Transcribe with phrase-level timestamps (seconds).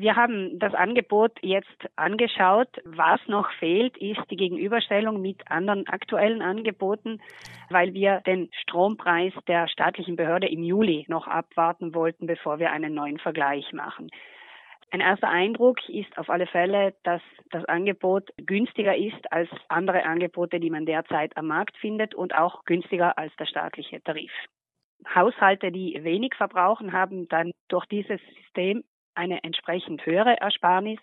[0.00, 2.68] Wir haben das Angebot jetzt angeschaut.
[2.84, 7.20] Was noch fehlt, ist die Gegenüberstellung mit anderen aktuellen Angeboten,
[7.68, 12.94] weil wir den Strompreis der staatlichen Behörde im Juli noch abwarten wollten, bevor wir einen
[12.94, 14.08] neuen Vergleich machen.
[14.92, 17.20] Ein erster Eindruck ist auf alle Fälle, dass
[17.50, 22.64] das Angebot günstiger ist als andere Angebote, die man derzeit am Markt findet und auch
[22.66, 24.30] günstiger als der staatliche Tarif.
[25.12, 28.84] Haushalte, die wenig verbrauchen, haben dann durch dieses System
[29.18, 30.98] eine entsprechend höhere Ersparnis.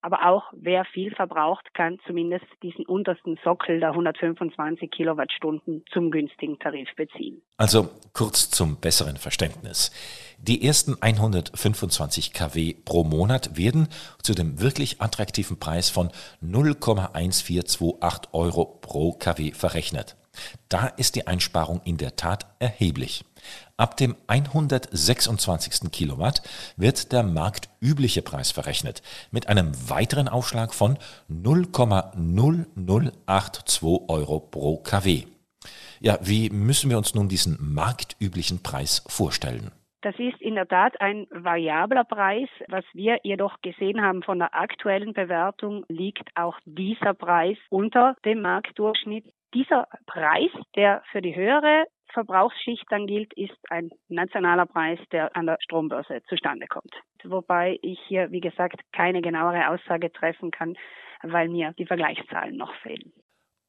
[0.00, 6.56] Aber auch wer viel verbraucht, kann zumindest diesen untersten Sockel der 125 Kilowattstunden zum günstigen
[6.60, 7.42] Tarif beziehen.
[7.56, 9.90] Also kurz zum besseren Verständnis.
[10.38, 13.88] Die ersten 125 kW pro Monat werden
[14.22, 16.10] zu dem wirklich attraktiven Preis von
[16.44, 20.16] 0,1428 Euro pro kW verrechnet.
[20.68, 23.24] Da ist die Einsparung in der Tat erheblich.
[23.76, 25.90] Ab dem 126.
[25.92, 26.42] Kilowatt
[26.76, 30.98] wird der marktübliche Preis verrechnet mit einem weiteren Aufschlag von
[31.30, 35.22] 0,0082 Euro pro kW.
[36.00, 39.70] Ja, wie müssen wir uns nun diesen marktüblichen Preis vorstellen?
[40.02, 42.48] Das ist in der Tat ein variabler Preis.
[42.68, 48.42] Was wir jedoch gesehen haben von der aktuellen Bewertung, liegt auch dieser Preis unter dem
[48.42, 49.24] Marktdurchschnitt.
[49.54, 55.46] Dieser Preis, der für die höhere Verbrauchsschicht dann gilt, ist ein nationaler Preis, der an
[55.46, 56.92] der Strombörse zustande kommt.
[57.24, 60.74] Wobei ich hier, wie gesagt, keine genauere Aussage treffen kann,
[61.22, 63.12] weil mir die Vergleichszahlen noch fehlen.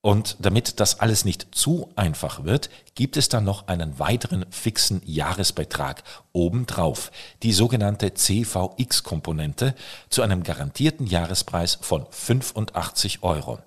[0.02, 5.02] Und damit das alles nicht zu einfach wird, gibt es dann noch einen weiteren fixen
[5.03, 7.11] Jahresbeitrag obendrauf,
[7.43, 9.75] die sogenannte CVX-Komponente
[10.08, 13.59] zu einem garantierten Jahrespreis von 85 Euro.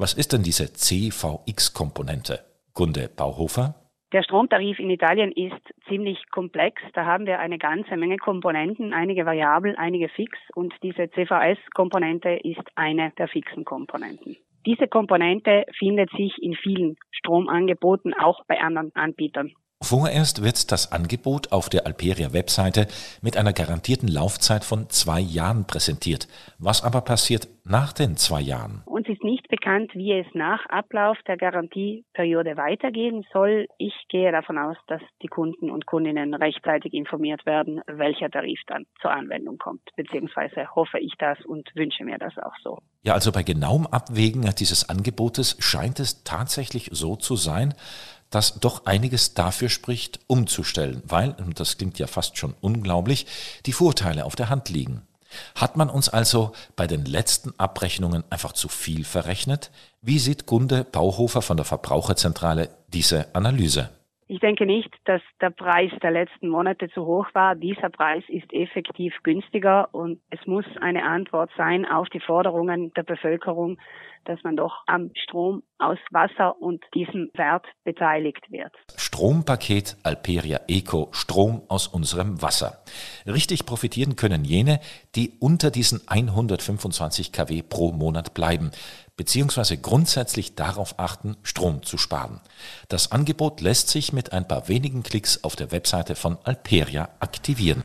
[0.00, 2.38] Was ist denn diese CVX-Komponente?
[2.72, 3.74] Gunde Bauhofer?
[4.12, 6.80] Der Stromtarif in Italien ist ziemlich komplex.
[6.94, 12.62] Da haben wir eine ganze Menge Komponenten, einige variabel, einige fix und diese CVS-Komponente ist
[12.76, 14.36] eine der fixen Komponenten.
[14.64, 19.52] Diese Komponente findet sich in vielen Stromangeboten, auch bei anderen Anbietern.
[19.80, 22.88] Vorerst wird das Angebot auf der Alperia-Webseite
[23.22, 26.26] mit einer garantierten Laufzeit von zwei Jahren präsentiert.
[26.58, 28.82] Was aber passiert nach den zwei Jahren?
[28.86, 33.66] Uns ist nicht bekannt, wie es nach Ablauf der Garantieperiode weitergehen soll.
[33.78, 38.84] Ich gehe davon aus, dass die Kunden und Kundinnen rechtzeitig informiert werden, welcher Tarif dann
[39.00, 39.82] zur Anwendung kommt.
[39.94, 42.78] Beziehungsweise hoffe ich das und wünsche mir das auch so.
[43.02, 47.74] Ja, also bei genauem Abwägen dieses Angebotes scheint es tatsächlich so zu sein,
[48.30, 53.26] dass doch einiges dafür spricht, umzustellen, weil, und das klingt ja fast schon unglaublich,
[53.66, 55.02] die Vorteile auf der Hand liegen.
[55.54, 59.70] Hat man uns also bei den letzten Abrechnungen einfach zu viel verrechnet?
[60.00, 63.90] Wie sieht Gunde Bauhofer von der Verbraucherzentrale diese Analyse?
[64.30, 67.54] Ich denke nicht, dass der Preis der letzten Monate zu hoch war.
[67.54, 73.04] Dieser Preis ist effektiv günstiger und es muss eine Antwort sein auf die Forderungen der
[73.04, 73.78] Bevölkerung,
[74.26, 78.72] dass man doch am Strom aus Wasser und diesem Wert beteiligt wird.
[78.96, 82.84] Strompaket Alperia Eco Strom aus unserem Wasser.
[83.26, 84.80] Richtig profitieren können jene,
[85.14, 88.72] die unter diesen 125 kW pro Monat bleiben
[89.18, 92.40] beziehungsweise grundsätzlich darauf achten, Strom zu sparen.
[92.88, 97.82] Das Angebot lässt sich mit ein paar wenigen Klicks auf der Webseite von Alperia aktivieren.